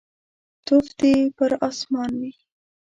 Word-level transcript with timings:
توف 0.65 0.87
دي 0.99 1.13
پر 1.37 1.51
اسمان 1.67 2.11
وي. 2.19 2.31